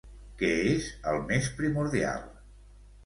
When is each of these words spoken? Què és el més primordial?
Què 0.39 0.47
és 0.69 0.87
el 1.13 1.21
més 1.33 1.51
primordial? 1.59 2.29